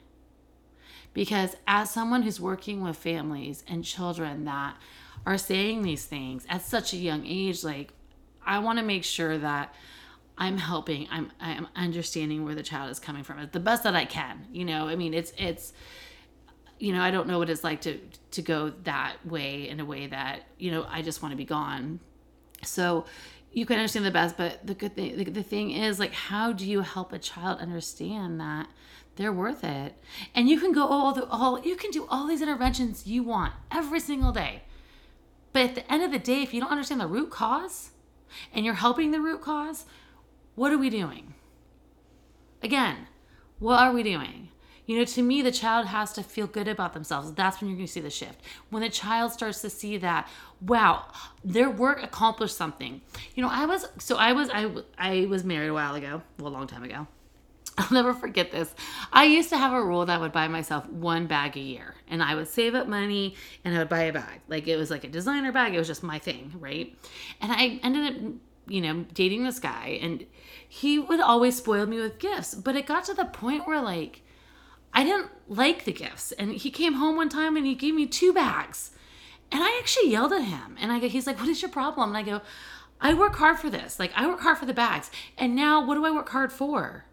Because 1.13 1.57
as 1.67 1.91
someone 1.91 2.23
who's 2.23 2.41
working 2.41 2.83
with 2.83 2.97
families 2.97 3.65
and 3.67 3.85
children 3.85 4.45
that 4.45 4.77
are 5.27 5.39
saying 5.39 5.83
these 5.83 6.07
things 6.07 6.47
at 6.49 6.63
such 6.63 6.95
a 6.95 6.97
young 6.97 7.27
age 7.27 7.63
like 7.63 7.93
i 8.47 8.59
want 8.59 8.79
to 8.79 8.85
make 8.85 9.05
sure 9.05 9.37
that 9.37 9.75
i'm 10.39 10.57
helping 10.57 11.07
i'm 11.11 11.31
i'm 11.41 11.69
understanding 11.77 12.43
where 12.43 12.55
the 12.55 12.63
child 12.63 12.91
is 12.91 12.99
coming 12.99 13.23
from 13.23 13.37
the 13.53 13.61
best 13.61 13.83
that 13.83 13.95
i 13.95 14.07
can 14.07 14.47
you 14.51 14.65
know? 14.65 14.89
I 14.89 14.97
mean 14.97 15.13
it's 15.13 15.35
it's 15.37 15.75
you 16.81 16.95
know, 16.95 17.03
I 17.03 17.11
don't 17.11 17.29
know 17.29 17.39
what 17.39 17.51
it's 17.51 17.63
like 17.63 17.83
to 17.83 18.01
to 18.33 18.43
go 18.43 18.71
that 18.85 19.15
way 19.25 19.69
in 19.69 19.79
a 19.81 19.85
way 19.85 20.07
that 20.09 20.47
you 20.59 20.71
know 20.73 20.87
I 20.89 21.03
just 21.03 21.23
want 21.23 21.33
to 21.33 21.37
be 21.37 21.45
gone. 21.45 22.01
So 22.65 23.05
you 23.53 23.67
can 23.67 23.77
understand 23.77 24.07
the 24.07 24.11
best, 24.11 24.37
but 24.37 24.67
the 24.67 24.75
good 24.75 24.95
thing 24.95 25.17
the, 25.17 25.25
the 25.25 25.43
thing 25.43 25.71
is 25.71 25.99
like, 25.99 26.13
how 26.13 26.53
do 26.53 26.67
you 26.67 26.81
help 26.83 27.13
a 27.13 27.19
child 27.19 27.59
understand 27.61 28.41
that 28.41 28.69
they're 29.17 29.33
worth 29.33 29.65
it? 29.65 29.95
And 30.35 30.49
you 30.49 30.61
can 30.61 30.73
go 30.73 30.87
all 30.87 31.13
the 31.13 31.27
all 31.27 31.61
you 31.61 31.77
can 31.77 31.91
do 31.91 32.07
all 32.09 32.27
these 32.27 32.43
interventions 32.43 33.07
you 33.07 33.23
want 33.23 33.53
every 33.71 34.01
single 34.01 34.33
day, 34.33 34.63
but 35.53 35.63
at 35.63 35.75
the 35.75 35.93
end 35.93 36.03
of 36.03 36.13
the 36.13 36.19
day, 36.19 36.43
if 36.43 36.55
you 36.55 36.61
don't 36.61 36.71
understand 36.71 37.01
the 37.01 37.07
root 37.07 37.31
cause, 37.31 37.91
and 38.53 38.65
you're 38.65 38.75
helping 38.75 39.11
the 39.11 39.21
root 39.21 39.41
cause, 39.43 39.85
what 40.55 40.73
are 40.73 40.79
we 40.79 40.91
doing? 40.91 41.35
Again, 42.63 43.09
what 43.59 43.81
are 43.81 43.93
we 43.93 44.03
doing? 44.03 44.49
You 44.91 44.99
know, 44.99 45.05
to 45.05 45.23
me, 45.23 45.41
the 45.41 45.53
child 45.53 45.87
has 45.87 46.13
to 46.15 46.23
feel 46.25 46.49
good 46.49 46.67
about 46.67 46.95
themselves. 46.95 47.33
That's 47.35 47.61
when 47.61 47.71
you're 47.71 47.77
going 47.77 47.87
to 47.87 47.93
see 47.93 48.01
the 48.01 48.11
shift. 48.11 48.43
When 48.71 48.83
the 48.83 48.89
child 48.89 49.31
starts 49.31 49.61
to 49.61 49.71
see 49.71 49.99
that, 49.99 50.29
wow, 50.61 51.05
their 51.45 51.71
work 51.71 52.03
accomplished 52.03 52.57
something. 52.57 53.01
You 53.37 53.45
know, 53.45 53.49
I 53.49 53.67
was 53.67 53.87
so 53.99 54.17
I 54.17 54.33
was 54.33 54.51
I 54.51 54.69
I 54.99 55.27
was 55.27 55.45
married 55.45 55.69
a 55.69 55.75
while 55.75 55.95
ago, 55.95 56.23
well, 56.41 56.49
a 56.49 56.55
long 56.55 56.67
time 56.67 56.83
ago. 56.83 57.07
I'll 57.79 57.93
never 57.93 58.13
forget 58.13 58.51
this. 58.51 58.75
I 59.13 59.27
used 59.27 59.51
to 59.51 59.59
have 59.59 59.73
a 59.73 59.81
rule 59.81 60.05
that 60.07 60.13
I 60.13 60.19
would 60.19 60.33
buy 60.33 60.49
myself 60.49 60.89
one 60.89 61.29
bag 61.29 61.57
a 61.57 61.61
year, 61.61 61.95
and 62.09 62.21
I 62.21 62.35
would 62.35 62.49
save 62.49 62.75
up 62.75 62.89
money 62.89 63.37
and 63.65 63.77
I 63.77 63.79
would 63.79 63.89
buy 63.89 64.03
a 64.03 64.13
bag. 64.13 64.41
Like 64.49 64.67
it 64.67 64.77
was 64.77 64.91
like 64.91 65.05
a 65.05 65.09
designer 65.09 65.53
bag. 65.53 65.73
It 65.73 65.79
was 65.79 65.87
just 65.87 66.03
my 66.03 66.19
thing, 66.19 66.53
right? 66.59 66.99
And 67.41 67.53
I 67.53 67.79
ended 67.85 68.17
up, 68.17 68.33
you 68.67 68.81
know, 68.81 69.05
dating 69.15 69.45
this 69.45 69.61
guy, 69.61 70.01
and 70.03 70.27
he 70.69 70.99
would 70.99 71.21
always 71.21 71.57
spoil 71.57 71.87
me 71.87 72.01
with 72.01 72.19
gifts. 72.19 72.57
But 72.57 72.75
it 72.75 72.87
got 72.87 73.05
to 73.05 73.15
the 73.15 73.27
point 73.27 73.69
where 73.69 73.81
like 73.81 74.23
I 74.93 75.05
didn't 75.05 75.31
like 75.49 75.85
the 75.85 75.93
gifts. 75.93 76.33
And 76.33 76.53
he 76.53 76.71
came 76.71 76.95
home 76.95 77.17
one 77.17 77.29
time 77.29 77.57
and 77.57 77.67
he 77.67 77.75
gave 77.75 77.95
me 77.95 78.07
two 78.07 78.33
bags. 78.33 78.91
And 79.53 79.63
I 79.63 79.79
actually 79.79 80.11
yelled 80.11 80.33
at 80.33 80.43
him. 80.43 80.77
And 80.81 80.93
I 80.93 81.01
go, 81.01 81.09
he's 81.09 81.27
like, 81.27 81.39
what 81.39 81.49
is 81.49 81.63
your 81.63 81.71
problem? 81.71 82.11
And 82.11 82.19
I 82.19 82.23
go, 82.23 82.41
I 83.01 83.15
work 83.15 83.37
hard 83.37 83.59
for 83.59 83.71
this. 83.71 83.99
Like 83.99 84.13
I 84.15 84.27
work 84.27 84.41
hard 84.41 84.59
for 84.59 84.67
the 84.67 84.75
bags. 84.75 85.11
And 85.39 85.57
now 85.57 85.85
what 85.85 85.95
do 85.95 86.05
I 86.05 86.11
work 86.11 86.29
hard 86.29 86.53
for? 86.53 87.07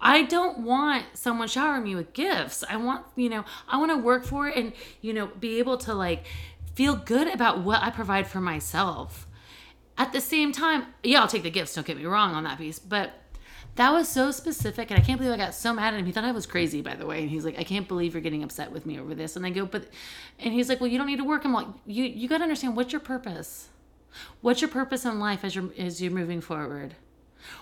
I 0.00 0.22
don't 0.22 0.60
want 0.60 1.04
someone 1.14 1.48
showering 1.48 1.84
me 1.84 1.94
with 1.94 2.12
gifts. 2.12 2.62
I 2.68 2.76
want, 2.76 3.06
you 3.16 3.28
know, 3.28 3.44
I 3.68 3.78
want 3.78 3.90
to 3.92 3.96
work 3.96 4.24
for 4.24 4.48
it 4.48 4.56
and, 4.56 4.72
you 5.00 5.12
know, 5.12 5.26
be 5.26 5.58
able 5.58 5.78
to 5.78 5.94
like 5.94 6.26
feel 6.74 6.96
good 6.96 7.28
about 7.28 7.60
what 7.60 7.82
I 7.82 7.90
provide 7.90 8.26
for 8.26 8.40
myself. 8.40 9.26
At 9.96 10.12
the 10.12 10.20
same 10.20 10.52
time, 10.52 10.86
yeah, 11.02 11.20
I'll 11.20 11.28
take 11.28 11.42
the 11.42 11.50
gifts, 11.50 11.74
don't 11.74 11.86
get 11.86 11.96
me 11.96 12.06
wrong 12.06 12.34
on 12.34 12.44
that 12.44 12.58
piece, 12.58 12.78
but 12.78 13.12
that 13.76 13.92
was 13.92 14.08
so 14.08 14.30
specific 14.30 14.90
and 14.90 14.98
I 14.98 15.02
can't 15.02 15.18
believe 15.18 15.34
I 15.34 15.36
got 15.36 15.54
so 15.54 15.72
mad 15.72 15.94
at 15.94 16.00
him. 16.00 16.06
He 16.06 16.12
thought 16.12 16.24
I 16.24 16.32
was 16.32 16.46
crazy, 16.46 16.82
by 16.82 16.94
the 16.94 17.06
way. 17.06 17.22
And 17.22 17.30
he's 17.30 17.44
like, 17.44 17.58
I 17.58 17.64
can't 17.64 17.88
believe 17.88 18.14
you're 18.14 18.20
getting 18.20 18.42
upset 18.42 18.72
with 18.72 18.86
me 18.86 18.98
over 18.98 19.14
this. 19.14 19.36
And 19.36 19.46
I 19.46 19.50
go, 19.50 19.66
but 19.66 19.88
and 20.38 20.52
he's 20.52 20.68
like, 20.68 20.80
Well, 20.80 20.88
you 20.88 20.98
don't 20.98 21.06
need 21.06 21.18
to 21.18 21.24
work. 21.24 21.44
I'm 21.44 21.52
like, 21.52 21.68
you 21.86 22.04
you 22.04 22.28
gotta 22.28 22.42
understand 22.42 22.76
what's 22.76 22.92
your 22.92 23.00
purpose? 23.00 23.68
What's 24.40 24.60
your 24.60 24.70
purpose 24.70 25.04
in 25.04 25.20
life 25.20 25.44
as 25.44 25.54
you're 25.54 25.70
as 25.78 26.02
you're 26.02 26.12
moving 26.12 26.40
forward? 26.40 26.96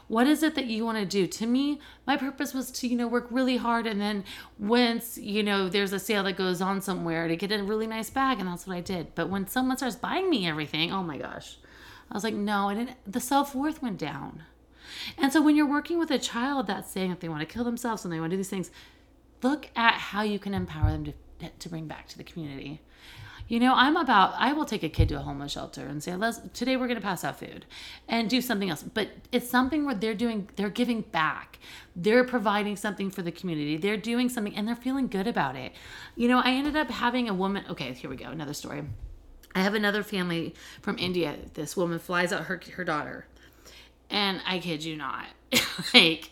What 0.08 0.26
is 0.26 0.42
it 0.42 0.54
that 0.54 0.66
you 0.66 0.84
want 0.84 0.98
to 0.98 1.06
do? 1.06 1.26
To 1.26 1.46
me, 1.46 1.80
my 2.06 2.16
purpose 2.16 2.52
was 2.52 2.70
to, 2.72 2.88
you 2.88 2.96
know, 2.96 3.06
work 3.06 3.28
really 3.30 3.58
hard 3.58 3.86
and 3.86 4.00
then 4.00 4.24
once, 4.58 5.18
you 5.18 5.42
know, 5.42 5.68
there's 5.68 5.92
a 5.92 5.98
sale 5.98 6.24
that 6.24 6.36
goes 6.36 6.60
on 6.60 6.80
somewhere 6.80 7.28
to 7.28 7.36
get 7.36 7.52
a 7.52 7.62
really 7.62 7.86
nice 7.86 8.10
bag 8.10 8.40
and 8.40 8.48
that's 8.48 8.66
what 8.66 8.76
I 8.76 8.80
did. 8.80 9.14
But 9.14 9.28
when 9.28 9.46
someone 9.46 9.76
starts 9.76 9.96
buying 9.96 10.28
me 10.28 10.48
everything, 10.48 10.92
oh 10.92 11.02
my 11.02 11.18
gosh. 11.18 11.58
I 12.10 12.14
was 12.14 12.24
like, 12.24 12.34
no, 12.34 12.70
I 12.70 12.74
didn't 12.74 12.96
the 13.06 13.20
self-worth 13.20 13.82
went 13.82 13.98
down. 13.98 14.42
And 15.16 15.32
so 15.32 15.42
when 15.42 15.56
you're 15.56 15.68
working 15.68 15.98
with 15.98 16.10
a 16.10 16.18
child 16.18 16.66
that's 16.66 16.90
saying 16.90 17.10
that 17.10 17.20
they 17.20 17.28
want 17.28 17.40
to 17.40 17.52
kill 17.52 17.64
themselves 17.64 18.04
and 18.04 18.12
they 18.12 18.20
want 18.20 18.30
to 18.30 18.36
do 18.36 18.38
these 18.38 18.48
things, 18.48 18.70
look 19.42 19.68
at 19.76 19.94
how 19.94 20.22
you 20.22 20.38
can 20.38 20.54
empower 20.54 20.90
them 20.90 21.04
to 21.04 21.12
to 21.58 21.68
bring 21.68 21.86
back 21.86 22.08
to 22.08 22.18
the 22.18 22.24
community. 22.24 22.80
You 23.46 23.60
know, 23.60 23.72
I'm 23.74 23.96
about, 23.96 24.34
I 24.36 24.52
will 24.52 24.66
take 24.66 24.82
a 24.82 24.90
kid 24.90 25.08
to 25.08 25.16
a 25.16 25.20
homeless 25.20 25.52
shelter 25.52 25.86
and 25.86 26.02
say, 26.02 26.14
let's, 26.14 26.38
today 26.52 26.76
we're 26.76 26.86
going 26.86 27.00
to 27.00 27.02
pass 27.02 27.24
out 27.24 27.38
food 27.38 27.64
and 28.06 28.28
do 28.28 28.42
something 28.42 28.68
else. 28.68 28.82
But 28.82 29.08
it's 29.32 29.48
something 29.48 29.86
where 29.86 29.94
they're 29.94 30.14
doing, 30.14 30.50
they're 30.56 30.68
giving 30.68 31.00
back. 31.00 31.58
They're 31.96 32.24
providing 32.24 32.76
something 32.76 33.10
for 33.10 33.22
the 33.22 33.32
community. 33.32 33.78
They're 33.78 33.96
doing 33.96 34.28
something 34.28 34.54
and 34.54 34.68
they're 34.68 34.76
feeling 34.76 35.08
good 35.08 35.26
about 35.26 35.56
it. 35.56 35.72
You 36.14 36.28
know, 36.28 36.40
I 36.40 36.50
ended 36.50 36.76
up 36.76 36.90
having 36.90 37.26
a 37.26 37.32
woman, 37.32 37.64
okay, 37.70 37.94
here 37.94 38.10
we 38.10 38.16
go, 38.16 38.28
another 38.28 38.52
story. 38.52 38.82
I 39.54 39.62
have 39.62 39.72
another 39.72 40.02
family 40.02 40.54
from 40.82 40.98
India. 40.98 41.36
This 41.54 41.74
woman 41.74 41.98
flies 41.98 42.34
out 42.34 42.44
her, 42.44 42.60
her 42.74 42.84
daughter. 42.84 43.26
And 44.10 44.40
I 44.46 44.58
kid 44.58 44.84
you 44.84 44.96
not, 44.96 45.26
like, 45.94 46.30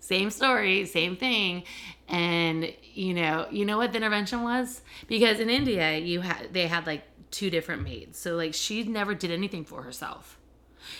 same 0.00 0.30
story, 0.30 0.84
same 0.86 1.16
thing. 1.16 1.64
And 2.08 2.72
you 2.94 3.12
know, 3.14 3.46
you 3.50 3.64
know 3.64 3.76
what 3.76 3.92
the 3.92 3.98
intervention 3.98 4.42
was? 4.42 4.82
Because 5.08 5.40
in 5.40 5.50
India, 5.50 5.98
you 5.98 6.20
had 6.20 6.52
they 6.52 6.68
had 6.68 6.86
like 6.86 7.02
two 7.30 7.50
different 7.50 7.82
maids. 7.82 8.18
So 8.18 8.36
like 8.36 8.54
she 8.54 8.84
never 8.84 9.14
did 9.14 9.30
anything 9.30 9.64
for 9.64 9.82
herself. 9.82 10.38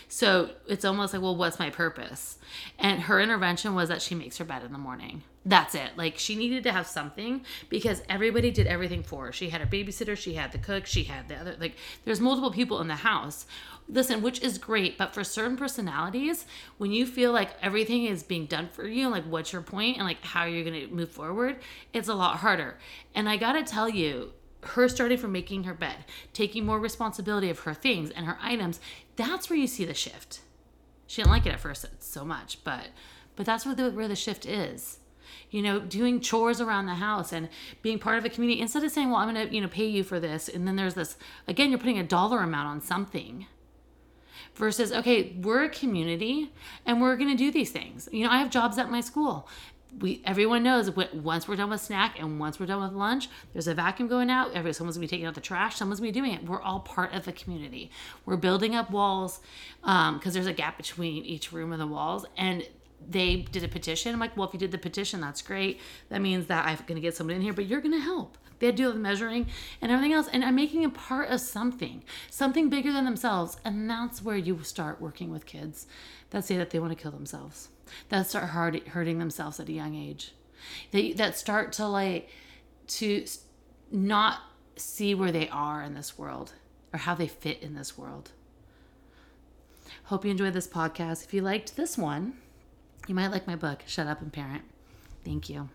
So 0.09 0.51
it's 0.69 0.85
almost 0.85 1.13
like, 1.13 1.23
well, 1.23 1.37
what's 1.37 1.59
my 1.59 1.71
purpose? 1.71 2.39
And 2.79 3.03
her 3.03 3.21
intervention 3.21 3.75
was 3.75 3.89
that 3.89 4.03
she 4.03 4.15
makes 4.15 4.39
her 4.39 4.45
bed 4.45 4.63
in 4.65 4.73
the 4.73 4.79
morning. 4.79 5.23
That's 5.45 5.77
it. 5.77 5.91
Like 5.97 6.19
she 6.19 6.35
needed 6.35 6.65
to 6.65 6.73
have 6.73 6.89
something 6.89 7.45
because 7.69 8.03
everybody 8.09 8.51
did 8.51 8.67
everything 8.67 9.05
for 9.05 9.27
her. 9.27 9.33
She 9.33 9.51
had 9.51 9.61
a 9.61 9.67
babysitter, 9.67 10.17
she 10.17 10.35
had 10.35 10.51
the 10.51 10.59
cook, 10.59 10.87
she 10.87 11.05
had 11.05 11.29
the 11.29 11.37
other 11.37 11.57
like 11.61 11.77
there's 12.05 12.21
multiple 12.21 12.51
people 12.51 12.81
in 12.81 12.89
the 12.89 12.97
house. 12.97 13.47
Listen, 13.89 14.23
which 14.23 14.43
is 14.43 14.59
great, 14.59 14.99
but 14.99 15.15
for 15.15 15.23
certain 15.23 15.57
personalities, 15.57 16.47
when 16.79 16.91
you 16.91 17.07
feel 17.07 17.31
like 17.31 17.51
everything 17.63 18.07
is 18.07 18.25
being 18.25 18.47
done 18.47 18.69
for 18.73 18.89
you, 18.89 19.09
like 19.09 19.23
what's 19.25 19.53
your 19.53 19.63
point 19.63 19.99
and 19.99 20.05
like 20.05 20.25
how 20.25 20.41
are 20.41 20.49
you're 20.49 20.65
going 20.65 20.89
to 20.89 20.93
move 20.93 21.11
forward, 21.11 21.59
it's 21.93 22.09
a 22.09 22.15
lot 22.15 22.39
harder. 22.39 22.77
And 23.15 23.29
I 23.29 23.37
got 23.37 23.53
to 23.53 23.63
tell 23.63 23.89
you, 23.89 24.33
her 24.67 24.89
starting 24.89 25.19
from 25.19 25.33
making 25.33 25.65
her 25.65 25.75
bed, 25.75 26.05
taking 26.33 26.65
more 26.65 26.79
responsibility 26.79 27.51
of 27.51 27.61
her 27.61 27.75
things 27.75 28.11
and 28.11 28.27
her 28.27 28.39
items, 28.41 28.81
that's 29.17 29.49
where 29.49 29.59
you 29.59 29.67
see 29.67 29.85
the 29.85 29.95
shift. 29.95 30.41
She 31.07 31.23
didn't 31.23 31.33
like 31.33 31.47
it 31.47 31.53
at 31.53 31.61
first 31.61 31.87
so 32.01 32.25
much, 32.25 32.63
but 32.65 32.89
but 33.37 33.47
that's 33.47 33.67
where 33.67 33.75
the 33.75 33.91
where 33.91 34.09
the 34.09 34.17
shift 34.17 34.47
is. 34.47 34.99
You 35.51 35.63
know, 35.63 35.81
doing 35.81 36.21
chores 36.21 36.61
around 36.61 36.87
the 36.87 36.95
house 36.95 37.33
and 37.33 37.49
being 37.83 37.99
part 37.99 38.19
of 38.19 38.25
a 38.25 38.29
community 38.29 38.61
instead 38.61 38.83
of 38.83 38.91
saying, 38.91 39.11
"Well, 39.11 39.21
I'm 39.21 39.33
going 39.33 39.49
to, 39.49 39.55
you 39.55 39.61
know, 39.61 39.69
pay 39.69 39.87
you 39.87 40.03
for 40.03 40.19
this." 40.19 40.49
And 40.49 40.67
then 40.67 40.77
there's 40.77 40.95
this 40.95 41.17
again, 41.47 41.71
you're 41.71 41.79
putting 41.79 41.99
a 41.99 42.05
dollar 42.05 42.41
amount 42.41 42.69
on 42.69 42.81
something 42.81 43.47
versus 44.57 44.91
okay 44.91 45.37
we're 45.43 45.65
a 45.65 45.69
community 45.69 46.51
and 46.87 47.01
we're 47.01 47.17
going 47.17 47.31
to 47.31 47.37
do 47.37 47.53
these 47.53 47.71
things 47.71 48.09
you 48.11 48.25
know 48.25 48.31
i 48.31 48.39
have 48.39 48.51
jobs 48.51 48.79
at 48.79 48.91
my 48.91 49.01
school 49.01 49.49
we 50.01 50.21
everyone 50.25 50.63
knows 50.63 50.91
once 50.91 51.49
we're 51.49 51.57
done 51.57 51.71
with 51.71 51.81
snack 51.81 52.19
and 52.19 52.39
once 52.39 52.61
we're 52.61 52.67
done 52.67 52.83
with 52.83 52.93
lunch, 52.93 53.29
there's 53.53 53.67
a 53.67 53.75
vacuum 53.75 54.09
going 54.09 54.31
out. 54.31 54.53
Every 54.53 54.73
someone's 54.73 54.97
gonna 54.97 55.05
be 55.05 55.09
taking 55.09 55.27
out 55.27 55.35
the 55.35 55.41
trash. 55.41 55.77
Someone's 55.77 56.01
gonna 56.01 56.13
be 56.13 56.19
doing 56.19 56.33
it. 56.33 56.45
We're 56.45 56.61
all 56.61 56.81
part 56.81 57.15
of 57.15 57.25
the 57.25 57.33
community. 57.33 57.91
We're 58.25 58.37
building 58.37 58.75
up 58.75 58.91
walls 58.91 59.41
because 59.81 60.11
um, 60.11 60.33
there's 60.33 60.47
a 60.47 60.53
gap 60.53 60.77
between 60.77 61.25
each 61.25 61.53
room 61.53 61.73
and 61.73 61.81
the 61.81 61.87
walls, 61.87 62.27
and 62.37 62.67
they 63.09 63.37
did 63.37 63.65
a 63.65 63.69
petition. 63.69 64.13
I'm 64.13 64.21
like, 64.21 64.37
well, 64.37 64.49
if 64.49 64.55
you 64.55 64.61
did 64.61 64.73
the 64.73 64.79
petition, 64.79 65.21
that's 65.21 65.43
great. 65.43 65.81
That 66.09 66.21
means 66.21 66.47
that 66.47 66.67
I'm 66.67 66.79
gonna 66.87 67.01
get 67.01 67.17
someone 67.17 67.37
in 67.37 67.43
here, 67.43 67.53
but 67.53 67.67
you're 67.67 67.81
gonna 67.81 68.01
help. 68.01 68.37
They 68.59 68.67
had 68.67 68.77
to 68.77 68.83
do 68.85 68.93
the 68.93 68.99
measuring 68.99 69.47
and 69.81 69.93
everything 69.93 70.13
else, 70.13 70.29
and 70.33 70.45
I'm 70.45 70.55
making 70.55 70.85
a 70.85 70.91
part 70.91 71.31
of 71.31 71.41
something, 71.41 72.03
something 72.31 72.69
bigger 72.69 72.93
than 72.93 73.05
themselves, 73.05 73.59
and 73.65 73.89
that's 73.89 74.23
where 74.23 74.37
you 74.37 74.63
start 74.63 75.01
working 75.01 75.31
with 75.31 75.47
kids 75.47 75.87
that 76.31 76.45
say 76.45 76.57
that 76.57 76.71
they 76.71 76.79
want 76.79 76.97
to 76.97 77.01
kill 77.03 77.13
themselves 77.13 77.69
that 78.09 78.27
start 78.27 78.51
hard, 78.51 78.77
hurting 78.89 79.19
themselves 79.19 79.61
at 79.61 79.69
a 79.69 79.73
young 79.73 79.95
age 79.95 80.33
they, 80.91 81.13
that 81.13 81.37
start 81.37 81.73
to 81.73 81.87
like 81.87 82.29
to 82.87 83.25
not 83.91 84.41
see 84.77 85.15
where 85.15 85.33
they 85.33 85.49
are 85.49 85.83
in 85.83 85.95
this 85.95 86.19
world 86.19 86.53
or 86.93 86.99
how 86.99 87.15
they 87.15 87.29
fit 87.29 87.63
in 87.63 87.75
this 87.75 87.97
world. 87.97 88.31
Hope 90.05 90.25
you 90.25 90.31
enjoyed 90.31 90.53
this 90.53 90.69
podcast. 90.69 91.25
If 91.25 91.35
you 91.35 91.43
liked 91.43 91.77
this 91.77 91.97
one 91.97 92.35
you 93.07 93.15
might 93.15 93.31
like 93.31 93.47
my 93.47 93.57
book 93.57 93.83
shut 93.87 94.07
up 94.07 94.21
and 94.21 94.33
parent. 94.33 94.65
Thank 95.25 95.49
you 95.49 95.69